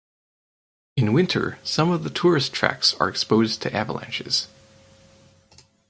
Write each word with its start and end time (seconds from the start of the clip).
In 0.97 1.13
winter 1.13 1.59
some 1.63 1.91
of 1.91 2.03
the 2.03 2.09
tourist 2.09 2.53
tracks 2.53 2.95
are 2.99 3.07
exposed 3.07 3.61
to 3.61 3.71
avalanches. 3.71 4.47